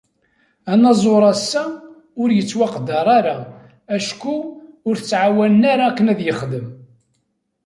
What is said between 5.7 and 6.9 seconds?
ara akken ad yexdem.